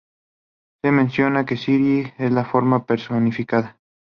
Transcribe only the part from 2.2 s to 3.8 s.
la fortuna personificada.